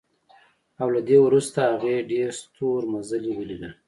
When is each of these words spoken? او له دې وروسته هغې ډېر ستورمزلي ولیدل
او 0.81 0.87
له 0.95 1.01
دې 1.07 1.17
وروسته 1.25 1.59
هغې 1.71 1.95
ډېر 2.11 2.29
ستورمزلي 2.41 3.31
ولیدل 3.35 3.73